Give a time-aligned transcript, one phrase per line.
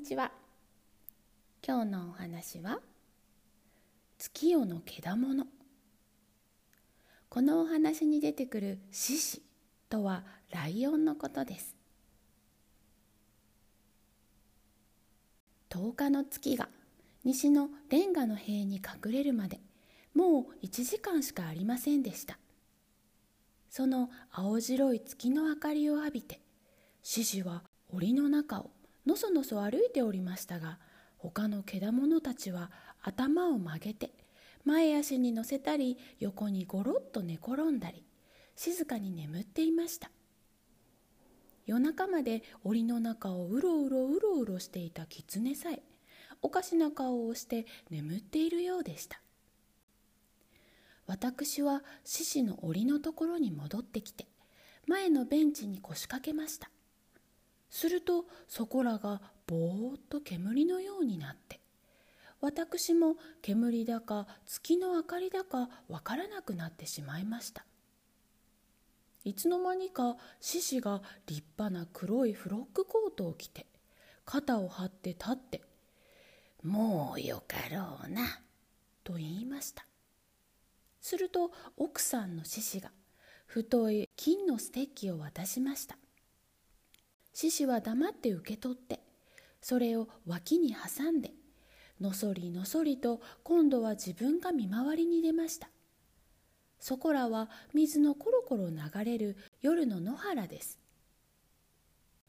[0.00, 0.32] ちは。
[1.66, 2.80] 今日のお話は
[4.18, 5.46] 月夜のけだもの。
[7.28, 9.42] このお話に出てくる獅子
[9.90, 11.76] とはライオンのことです。
[15.68, 16.68] 10日の月が
[17.22, 19.60] 西のレンガの塀に隠れるまで
[20.14, 22.38] もう1時間しかありませんでした。
[23.68, 26.40] その青白い月の明かりを浴びて
[27.02, 27.62] 獅子は
[27.92, 28.70] 檻の中を
[29.06, 30.78] のそのそ歩いておりましたが
[31.16, 32.70] 他のけだものたちは
[33.02, 34.10] 頭を曲げて
[34.64, 38.04] 前足に乗せたり横にゴロッと寝転んだり
[38.56, 40.10] 静かに眠っていました。
[41.66, 45.82] 夜中まで檻の中をうろうろうろうろしていた狐さえ
[46.42, 49.20] おかしな顔をして眠っているようでした。
[51.06, 54.26] 私は獅子の檻のところに戻ってきて
[54.86, 56.70] 前のベンチに腰掛けました。
[57.70, 61.60] するとそこらがぼーっと煙のようになって
[62.40, 67.66] 私も煙だか月の明かりだかわからなくなってしまいました。
[69.24, 73.66] いつの間にか獅子が立派な黒いフロックコートを着て
[74.24, 75.62] 肩を張って立って
[76.64, 78.40] 「もうよかろうな」
[79.04, 79.84] と言いました。
[81.02, 82.92] すると奥さんの獅子が
[83.46, 85.98] 太い金のステッキを渡しました。
[87.32, 89.00] 獅子は黙って受け取って
[89.60, 91.32] それを脇に挟んで
[92.00, 95.68] のそりのそりと今度は自分が見回りに出ました。
[96.78, 100.78] そこらは水のコロコロ流れる夜の野原です。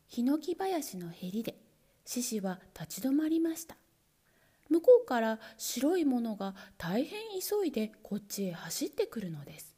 [0.07, 1.55] ヒノキ林のへりで
[2.03, 3.77] 獅子は立ち止まりました。
[4.69, 9.73] 向こうから白いものが大変急いでこっちへ走ってくるのです。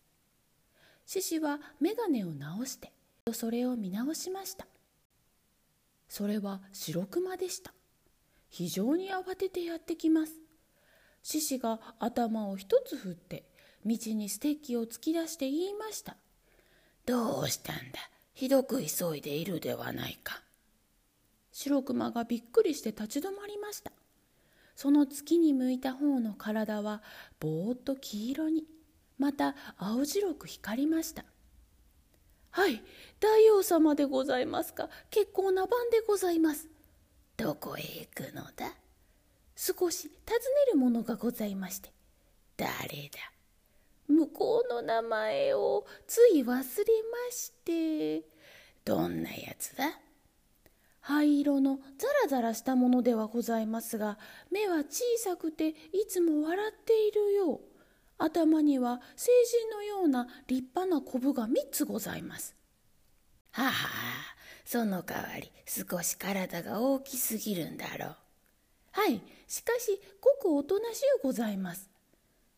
[1.05, 2.91] 獅子は眼鏡を直して
[3.31, 4.65] それを見直しました。
[6.15, 7.73] それは白熊でした。
[8.47, 10.33] 非常に慌ててやってきます。
[11.23, 13.49] 獅子が頭を一つ振って
[13.83, 16.15] 道にステッキを突き出して言いました。
[17.07, 17.83] どうしたんだ？
[18.35, 20.43] ひどく急いでいるではないか。
[21.51, 23.91] 白熊がびっくりして立ち止まりました。
[24.75, 27.01] その月に向いた方の体は
[27.39, 28.65] ぼーっと黄色に。
[29.17, 31.25] また青白く光りました。
[32.53, 32.83] はい。
[33.19, 34.87] 大王様でございますか？
[35.09, 36.67] 結構な番でございます。
[37.35, 38.75] どこへ行くのだ？
[39.55, 40.13] 少し尋ね
[40.71, 41.91] るものがございまして。
[42.55, 43.19] 誰だ？
[44.07, 46.61] 向こうの名前をつい忘れま
[47.31, 48.23] して。
[48.85, 49.85] どんなやつだ？
[50.99, 54.19] 灰色のザラザラしたものではございますが
[54.51, 55.75] 目は小さくてい
[56.07, 57.61] つも笑っているよう。
[58.23, 62.55] 頭には成人のような立派なコブが3つございます。
[63.51, 63.71] はあ、
[64.63, 68.15] その代わり少し体が大きすぎるんだろう。
[68.91, 71.89] はい、しかしごくおとなしゅうございます。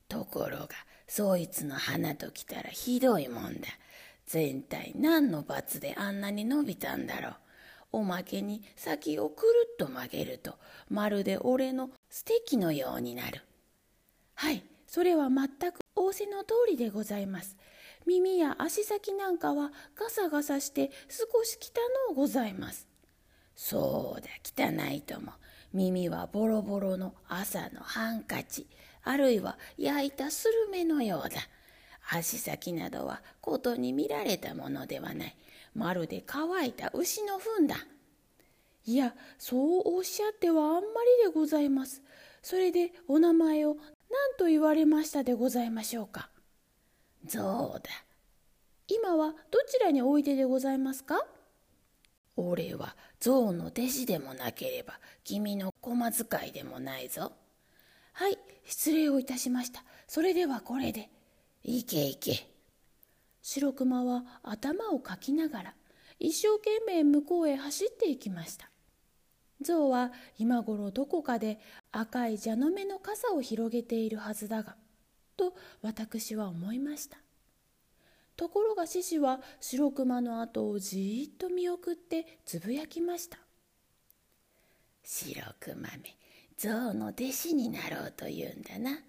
[0.07, 0.69] ところが
[1.07, 3.67] そいつの花ときたらひどいもんだ。
[4.27, 7.35] 全体何の罰であんなに伸びたんだろう。
[7.91, 10.59] おまけに先をくるっと曲げると
[10.89, 13.41] まるで俺のステキのようになる。
[14.35, 14.63] はい、
[14.95, 17.57] それは全く仰せの通りでございます。
[18.05, 22.87] 耳や足先なんかはガサガサして少し汚うございます。
[23.57, 25.33] そうだ、汚いとも。
[25.73, 28.67] 耳はボロボロの朝のハンカチ、
[29.03, 31.41] あるいは焼いたスルメのようだ。
[32.09, 35.35] 足先などはことに見られたものではない。
[35.73, 37.75] まるで乾いた牛の糞だ。
[38.85, 42.01] いや、そうおっしゃってはあんまりでございます。
[42.41, 43.75] それでお名前を
[44.15, 46.29] 何と言われましたでございましょうか？
[47.25, 47.89] ゾウだ。
[48.87, 51.25] 今はどちらにおいででございますか？
[52.37, 57.33] 俺はゾウの弟子でもなければ君の駒使いでもないぞ。
[58.13, 59.83] はい、失礼をいたしました。
[60.07, 61.09] それではこれで。
[61.63, 62.47] 行け行け。
[63.41, 65.73] 白熊は頭をかきながら
[66.19, 68.69] 一生懸命向こうへ走っていきました。
[69.61, 71.59] 象は今頃どこかで
[71.91, 74.75] 赤い蛇の目の傘を広げているはずだが
[75.37, 77.17] と私は思いました。
[78.35, 83.37] ところが獅子は白熊の後をじーっと見送ってつぶやきました。
[85.03, 86.15] 白熊め
[86.57, 88.99] 象の弟子になろうというんだな。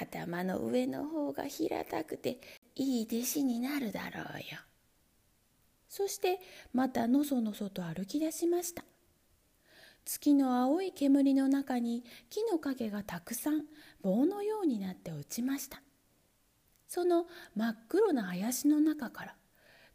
[0.00, 2.40] 頭の上の方が平たくて
[2.74, 4.58] いい弟子になるだろうよ。
[5.88, 6.40] そして
[6.72, 8.84] またのそのそと歩き出しました。
[10.04, 13.64] 月の青い煙の中に木の影がたくさん
[14.02, 15.82] 棒のようになって落ちました。
[16.88, 17.26] その
[17.56, 19.36] 真っ黒な林の中から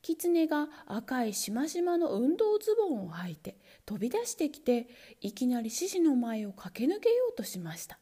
[0.01, 4.88] 狐が赤いしましまの運動ズボンを履いて飛び出してきて
[5.21, 8.00] いきなり獅子の前を駆け抜けようとしました。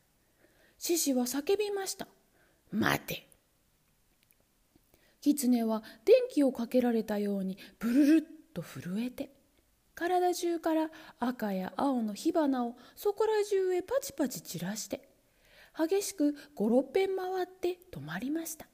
[0.78, 2.08] 獅子は叫びました
[2.72, 3.28] 「待て!」
[5.22, 9.32] 狐は電気をかけられたようにブルルッと震えて
[9.96, 10.90] 体中から
[11.20, 15.10] 赤や青の火花をそこら中へパチパチ散らして
[15.78, 18.68] 激しく五六遍回って止まりました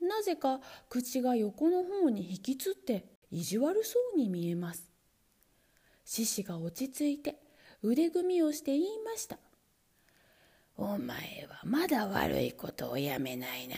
[0.00, 4.90] なぜか口が横の方に引きつって意地悪そうに見えます
[6.04, 7.36] 獅子が落ち着いて
[7.82, 9.38] 腕組みをして言いました
[10.78, 13.74] 「お前はまだ悪いことをやめないな。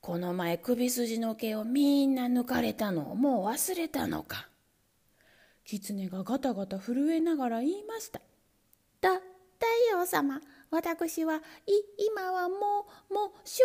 [0.00, 4.48] この前首筋の毛をみんな抜かれたのをもう忘れたのか。
[5.64, 8.20] 狐がガタガタ震えながら言いました。
[9.00, 9.20] だ、
[9.58, 11.40] 大王様、私は、い、
[12.10, 13.62] 今はもう、もう正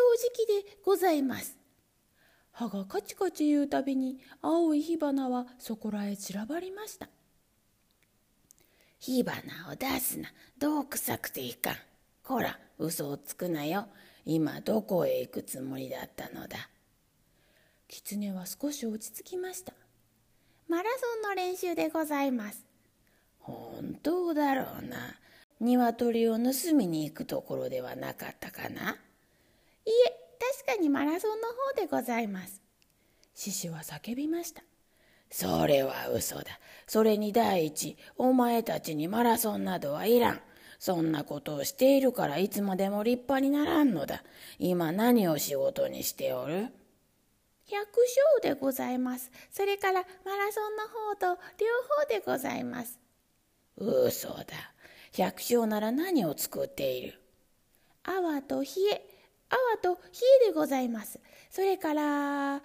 [0.48, 1.58] 直でございます。
[2.52, 7.08] 歯がカチカチ言うたびに青い火花はそこらへ散らばりました。
[9.00, 10.30] 火花を出すな。
[10.58, 11.76] どう臭くていかん。
[12.24, 13.88] こら、嘘をつくなよ。
[14.26, 16.70] 今どこへ行くつもりだったのだ。
[17.88, 19.74] 狐は少し落ち着きました。
[20.69, 22.66] マラソンの練習でございます。
[23.40, 25.16] 本当だろうな。
[25.62, 29.92] 鶏を盗みに行くところではなかったかないえ、
[30.66, 32.62] 確かにマラソンの方でございます。
[33.34, 34.62] 獅子は叫びました。
[35.31, 36.46] それは嘘だ。
[36.86, 40.42] それに第一、お前たちにマラソンなどはいらん。
[40.80, 44.24] そんなことをしているからいつまでも立派にならんのだ。
[44.60, 46.68] 今何を仕事にしておる？
[47.69, 47.86] 百
[48.42, 49.30] 姓でございます。
[49.52, 51.68] それからマラソンの方と両
[52.02, 52.98] 方でございます。
[53.78, 54.46] 嘘だ。
[55.14, 57.22] 百姓なら何を作っている？
[58.04, 59.02] 泡と冷え、
[59.50, 60.10] 泡と冷
[60.46, 61.19] えでございます。
[61.50, 62.04] それから
[62.54, 62.62] 豆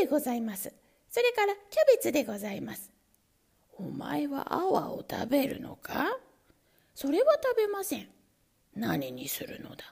[0.00, 0.72] でございます。
[1.08, 2.90] それからキャベツでございます。
[3.78, 6.18] お前は泡を食べるのか？
[6.94, 8.08] それは食べません。
[8.74, 9.84] 何にするのだ？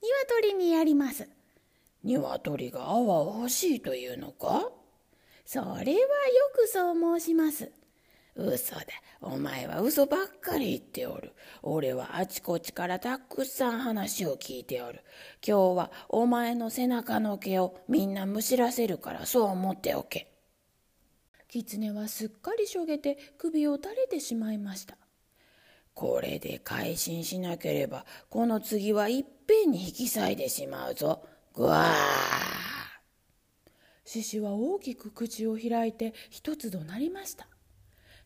[0.00, 1.28] 鶏にやります。
[2.04, 4.70] 鶏が泡を欲しいというのか？
[5.44, 5.84] それはよ
[6.54, 7.70] くそう申します。
[8.34, 8.86] 嘘だ。
[9.20, 11.32] お前は嘘ばっかり言っておる。
[11.62, 15.04] 俺はあちこちからたくさん話を聞いておる。
[15.46, 20.32] 今日はお前の背中の毛をみんなむしらせるからそう思っておけ。
[21.48, 24.96] 狐はすっかりしょげて首を垂れてしまいました。
[25.92, 31.22] これで改心しなければ、この次はいっぺんに引き裂いてしまうぞ。
[31.54, 31.92] ぐわー。
[34.04, 37.46] 獅子は大きく口を開いて一つ怒鳴りました。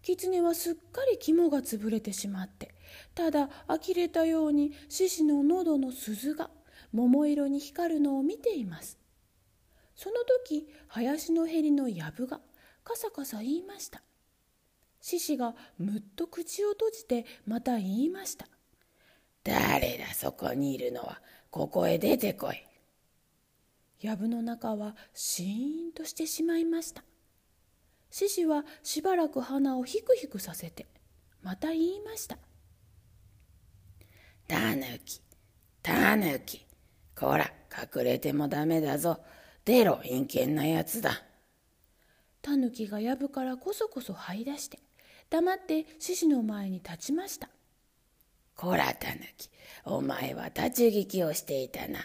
[0.03, 2.75] 狐はすっかり肝が潰れてしまって、
[3.15, 6.51] ただ呆れたように獅子の喉の鈴が
[6.93, 8.99] 桃色に光るのを見ています。
[9.97, 12.41] その時、林のへりの藪が
[12.85, 14.03] カサカサ言いました。
[15.01, 18.47] 獅子がむっと口を閉じてまた言いました。
[19.43, 21.21] 誰だそこにいるのは。
[21.51, 22.63] ここへ出てこい。
[24.03, 27.03] 藪の中はシーンとしてしまいました。
[28.11, 30.87] 獅子はしばらく鼻をひくひくさせて、
[31.43, 32.39] また言いました。
[34.49, 35.21] たぬき、
[35.83, 36.65] たぬき。
[37.19, 39.21] こら、隠れてもダメだぞ。
[39.65, 41.23] 出ろ、陰険なやつだ。
[42.43, 44.79] たぬきが藪からこそこそ這い出して、
[45.31, 47.49] 黙って獅子の前に立ちました。
[48.55, 49.51] こら、たぬき、
[49.85, 52.01] お前は立ち聞きをしていたな。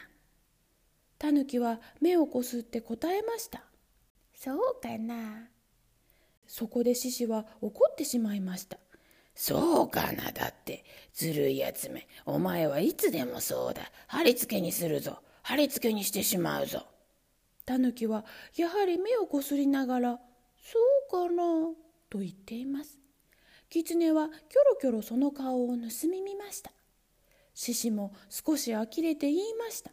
[1.32, 3.64] たぬきは目をこすって答えました。
[4.36, 5.48] そうかな。
[6.46, 8.78] そこで獅子は怒ってしまいました。
[9.34, 10.84] そうかなだって、
[11.14, 13.90] ずるいやつめ、お前はいつでもそうだ。
[14.08, 15.20] 貼り付けにするぞ。
[15.42, 16.86] 貼り付けにしてしまうぞ。
[17.66, 18.26] たぬきは
[18.58, 20.20] やはり目をこすりながら、
[20.62, 21.44] そうかな、
[22.10, 23.00] と言っています。
[23.70, 24.38] 狐はキョ
[24.70, 26.74] ロキョロその顔を盗み見ました。
[27.54, 29.92] 獅子も少し呆れて言いました。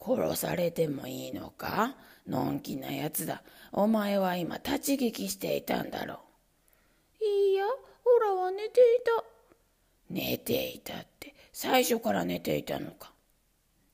[0.00, 1.94] 殺されてもいいのか？
[2.26, 3.42] のんきなやつだ。
[3.72, 6.20] お前は今立ち聞きしていたんだろ
[7.20, 7.24] う。
[7.24, 8.84] いいや、オラは寝てい
[9.18, 9.24] た。
[10.08, 13.12] 寝ていたって、最初から寝ていたのか？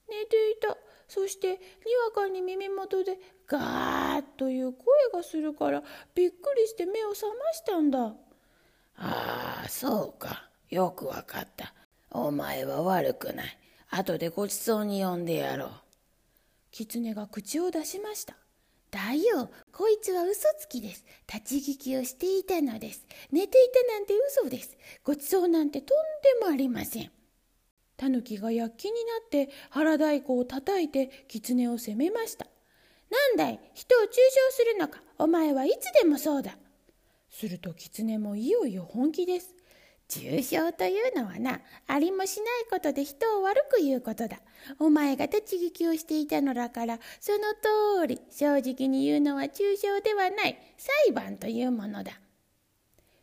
[0.08, 0.76] 寝ていた。
[1.08, 5.82] そして、にわかに耳元でガーッという声がするから、
[6.14, 8.12] びっくりして目を覚ましたんだ。
[8.98, 10.48] ああ、そうか。
[10.68, 11.72] よくわかった。
[12.10, 13.58] お前は悪くない。
[13.90, 15.70] 後でごちそうに呼んでやろう。
[16.78, 18.36] 狐が口を出しました。
[18.90, 21.06] だよ、こいつは嘘つきです。
[21.26, 23.06] 立ち聞きをしていたのです。
[23.32, 24.76] 寝ていたなんて嘘です。
[25.02, 25.96] ごちそうなんてとん
[26.40, 27.10] でもありません。
[27.96, 32.46] タヌキが躍起になって腹太鼓を叩いて狐を責めました。
[33.08, 33.60] なんだい？
[33.72, 35.00] 人を中傷するのか？
[35.16, 36.58] お前はいつでもそうだ
[37.30, 39.54] すると狐もいよいよ本気です
[40.08, 44.38] 中傷というのはなありもしないことで人を悪く言うことだ。
[44.78, 47.38] お前が立ち聞きをしていたのだからその
[48.00, 52.12] 通り正直に言うのは中傷ではない裁判というものだ。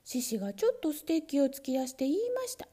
[0.04, 2.68] 獅子がちょっとステーキを突き出して言いました。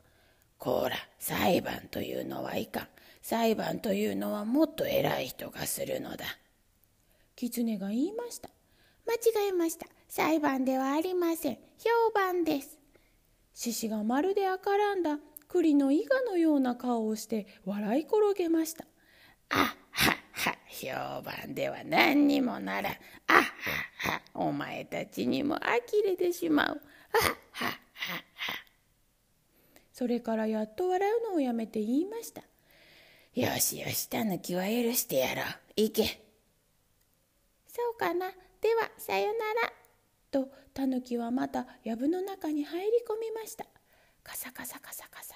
[0.59, 2.88] こら裁判というのはいかん。
[3.23, 6.25] 裁判というのはもっと偉い人がするのだ。
[7.37, 8.50] 狐が言いました。
[9.07, 9.87] 間違えました。
[10.09, 11.59] 裁判ではありません。
[11.79, 12.79] 評判です。
[13.54, 18.85] 獅子がまるで赤らんだ栗の伊賀のような顔をして笑い転げました。
[19.50, 22.92] あはは評判では何にもならん。
[22.92, 23.42] あは
[24.12, 26.80] はお前たちにも呆れてしまう。
[27.12, 27.19] あ
[27.52, 28.54] ははは。
[29.92, 32.42] それからやっと笑うのをやめて言いました。
[33.35, 35.45] よしよしたぬきは許してやろう。
[35.76, 36.23] 行け。
[37.66, 38.30] そうかな。
[38.61, 39.73] ではさよなら
[40.30, 43.66] とタヌキはまた藪の中に入り込みました。
[44.22, 45.34] カサカサカサカサ。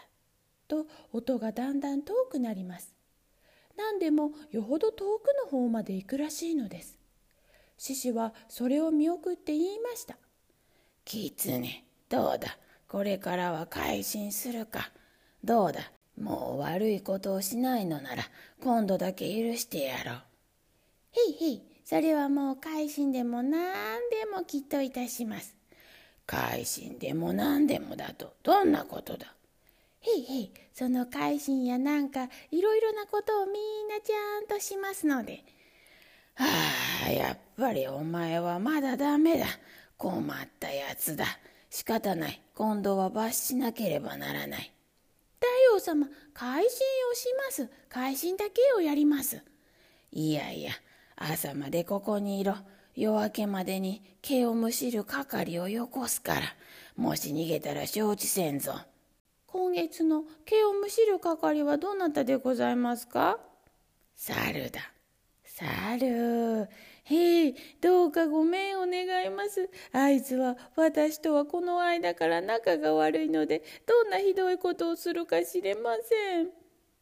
[0.69, 2.95] と音がだんだん遠くなります。
[3.77, 6.99] 何でもよほど遠くの方まで行くらしいのです。
[7.77, 10.17] 獅子はそれを見送って言いました
[11.05, 12.57] 「キツネどうだ？
[12.87, 14.93] これからは改心するか？
[15.43, 15.81] どうだ？
[16.17, 18.23] もう悪いことをしないのなら
[18.63, 20.17] 今度だけ許してやろう」
[21.19, 21.63] へいへい。
[21.85, 23.73] それはもう改心でも何
[24.11, 25.55] でもきっといたします。
[26.27, 29.35] 改心でも何でもだとどんなことだ？
[30.01, 35.45] へいへい、その改心やなんかいろいろなことをみんなちゃんとしますので。
[36.35, 36.47] は
[37.07, 39.47] あ、やっぱりお前はまだダメだ。
[39.97, 41.27] 困ったやつだ。
[41.71, 42.41] 仕方ない。
[42.55, 44.73] 今度は罰しなければならない。
[45.41, 46.71] 大王様、改心
[47.11, 47.69] をします。
[47.89, 49.43] 改心だけをやります。
[50.13, 50.73] いやいや、
[51.17, 52.55] 朝までここにいろ。
[52.97, 56.41] 夜明けまでに毛をむしる係をよこすから。
[56.97, 58.73] もし逃げたら承知せんぞ。
[59.47, 63.39] 今月の毛をむしる係はどなたでございますか？
[64.15, 64.81] 猿だ。
[65.45, 66.69] 猿。
[67.05, 69.69] へえ、どうかごめんを願います。
[69.93, 76.49] あいつは私とはこの間から仲が悪いので、どんなひどいことをするか知れません。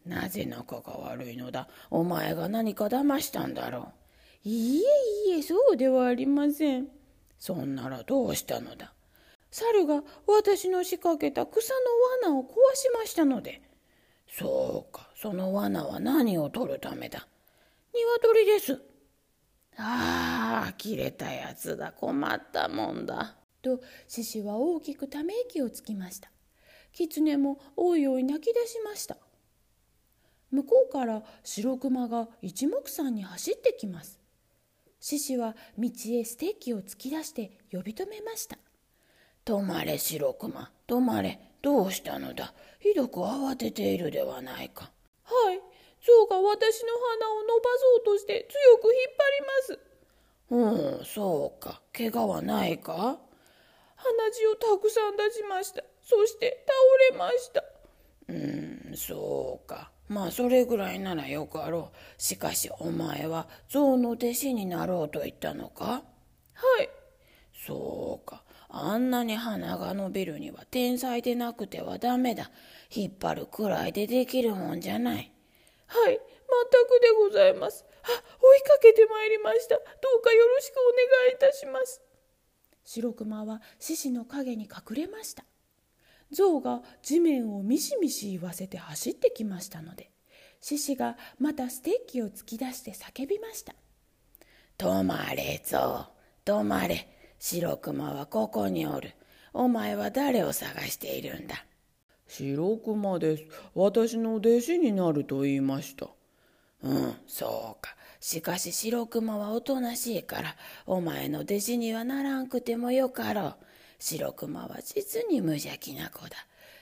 [0.06, 1.68] なぜ仲が悪いのだ？
[1.90, 4.01] お前が何か騙したんだろう。
[4.44, 6.88] いいえいいえ、そうではありません。
[7.38, 8.92] そんならどうしたのだ
[9.50, 11.72] 猿が私の仕掛けた草
[12.22, 13.62] の罠を壊しましたので。
[14.28, 17.28] そうか、その罠は何を取るためだ
[17.92, 18.80] 鶏です。
[19.76, 21.92] ああ、切れたやつだ。
[21.92, 23.36] 困ったもんだ。
[23.62, 26.30] と、獅子は大きくため息をつきました。
[26.92, 29.16] 狐もおいおい泣き出しました。
[30.50, 34.21] 向こうから白熊が一目散に走ってきます。
[35.02, 38.56] 獅子は道へステーキを突き出して呼び止めました。
[39.44, 41.40] 止まれ白熊、止まれ。
[41.60, 44.92] どうしたのだひどく慌てているではないか。
[45.24, 45.60] はい、
[46.06, 46.88] 象が私の
[47.20, 49.12] 鼻を伸ばそうとして強く引っ
[50.50, 50.98] 張ります。
[50.98, 51.82] うん、そうか。
[51.92, 53.18] 怪我はないか？
[53.96, 55.84] 鼻血をたくさん出しました。
[56.02, 56.64] そして
[57.10, 57.64] 倒れました。
[58.28, 59.91] うん、そうか。
[60.12, 62.22] まあそれぐらいならよくあろう。
[62.22, 65.84] しかしお前は象の弟子になろうと言ったのか？
[65.84, 66.02] は
[66.82, 66.90] い。
[67.66, 68.42] そうか。
[68.68, 72.50] あんなに鼻が伸びるには天才でなくてはダメだ。
[72.90, 75.32] 引っ張るくらいでできるもんじゃない。
[75.86, 77.84] はい、全くでございます。
[78.02, 78.08] あ、
[78.40, 79.76] 追いかけてまいりました。
[79.76, 79.82] ど
[80.18, 82.00] うかよろしくお願いいたします。
[82.84, 85.44] 白熊は獅子の影に隠れました。
[86.32, 90.10] 象が地面をミシミシ言わせて走ってきましたので
[90.60, 93.74] 獅子がまたステーキを突き出して叫びました
[94.78, 96.12] 「止まれ象
[96.44, 97.08] 止まれ。
[97.38, 99.14] 白熊はここにおる。
[99.52, 101.66] お前は誰を探しているんだ」
[102.26, 103.44] 白熊です。
[103.74, 106.08] 私の弟子になると言いました
[106.82, 107.94] うんそうか。
[108.20, 113.56] しかし白熊はおとなしいからお前の弟子にはならんくてもよかろう
[114.02, 116.36] 白熊は実に無邪気な子だ。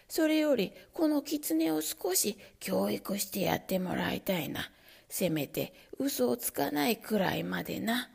[0.08, 4.70] それよりこの狐を少し教育してやってもらいたいな。
[5.10, 8.08] せめて嘘をつかないくらいまでな。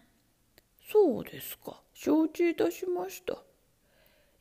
[0.92, 1.80] そうですか。
[1.94, 3.38] 承知いたしました。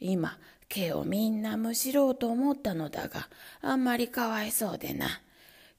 [0.01, 3.29] 今、毛をみんなむしろうと思ったのだが、
[3.61, 5.21] あんまりかわいそうでな。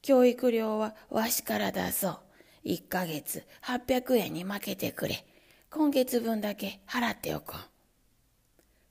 [0.04, 2.20] 教育料はわしから出そう。
[2.65, 5.25] 1ヶ月800円に負けてくれ。
[5.72, 7.75] 今月分だけ払っておこう。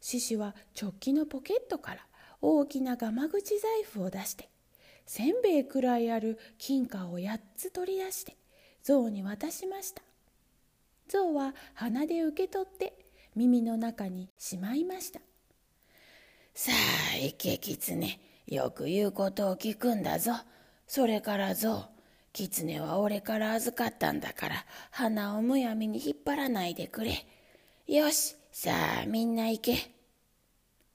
[0.05, 2.01] 獅子は直帰のポケットから
[2.43, 4.51] 大きなガマ口財布を出して
[5.07, 8.37] せんべいくらいある金貨を8つ取り出して
[8.83, 10.03] 象に渡しました。
[11.09, 12.93] 象は鼻で受け取って
[13.35, 15.21] 耳の中にしまいました。
[16.53, 16.71] さ
[17.15, 20.33] あ行け狐よく言うことを聞くんだぞ。
[20.87, 21.87] それからぞ
[22.35, 27.25] 狐は俺から預かったんだから鼻をむやみに引っ張らないでくれ。
[27.87, 28.71] よしさ
[29.03, 29.77] あみんな行け。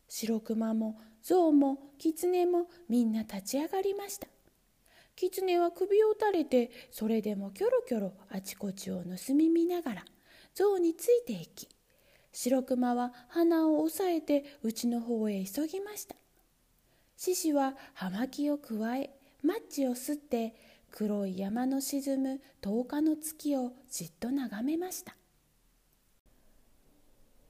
[0.07, 4.29] 白熊も象も狐もみんな立ち上がりました。
[5.17, 10.05] 狐は首を垂れてそれでもキョロキョロあちこちを盗み見ながら
[10.55, 11.67] 象についていき
[12.31, 16.15] 白熊は鼻を押さえて家の方へ急ぎました。
[17.17, 19.09] 獅子は葉巻をくわえ
[19.43, 20.55] マッチを吸って
[20.91, 25.18] 黒い山の沈む十日の月をじっと眺めました。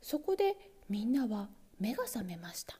[0.02, 0.56] そこで
[0.90, 2.80] みんなは目が覚めました。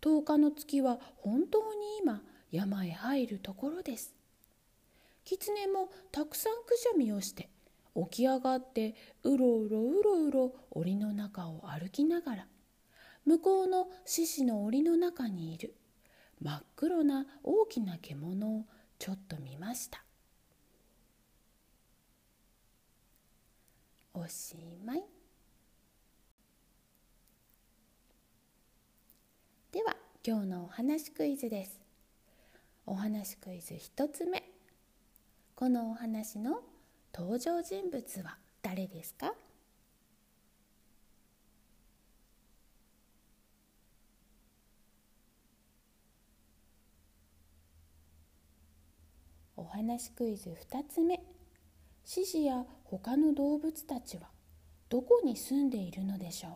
[0.00, 4.14] 十日の月は本当に今山へ入るところです。
[5.24, 7.48] 狐もたくさんくしゃみをして
[7.94, 12.46] 起き上がってうろうろうろうろ檻の中を歩きながら
[13.24, 15.74] 向こうの獅子の檻の中にいる
[16.40, 18.64] 真っ黒な大きな獣を
[18.98, 20.02] ちょっと見ました。
[24.14, 25.04] おしまい
[29.70, 31.80] では今日のお話クイズです。
[32.86, 34.44] お話クイズ1つ目。
[35.56, 36.60] このお話の
[37.12, 39.34] 登場人物は誰ですか？
[49.56, 51.20] お話クイズ2つ目。
[52.04, 54.28] 獅子や他の動物たちは
[54.88, 56.52] どこに住んでいるのでしょう？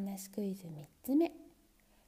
[0.00, 0.68] お話クイズ3
[1.02, 1.30] つ目。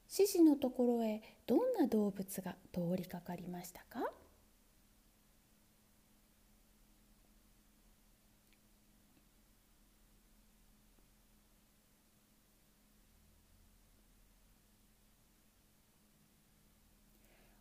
[0.08, 4.00] 獅子のところへどんな動物が通りかかりましたか？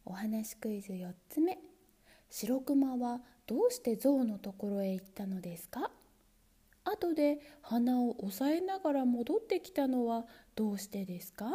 [0.05, 1.57] お話クイズ4つ目。
[2.29, 5.91] 白熊はどうして象のところへ行ったのですか？
[6.83, 11.45] 後で鼻を押さえながら戻ってきたのはどうしてですか？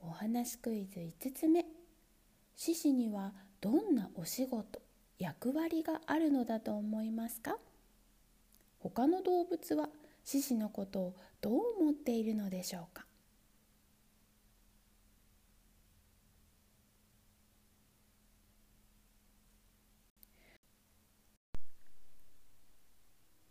[0.00, 1.64] お話クイズ5つ目。
[2.56, 4.80] 獅子にはどんなお仕事
[5.18, 7.56] 役割があるのだと思いますか？
[8.80, 9.88] 他の動物は
[10.24, 13.04] 獅子のことをどう思っているのでしょうか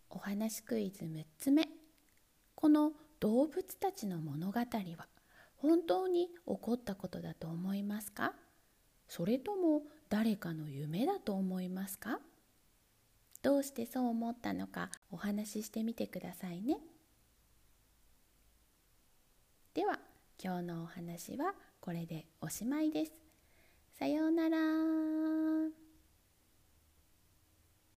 [0.09, 1.69] お話クイズ6つ目。
[2.53, 4.65] この動物たちの物語は
[5.55, 8.33] 本当に起こったことだと思いますか？
[9.07, 12.19] それとも誰かの夢だと思いますか？
[13.41, 16.75] どうしてそう思ったのかお話ししてみてくださいね。
[19.73, 19.97] では
[20.43, 23.13] 今日のお話はこれでおしまいです。
[23.97, 25.46] さようなら。